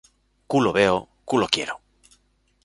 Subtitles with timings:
[0.51, 0.97] Culo veo,
[1.29, 1.75] culo quiero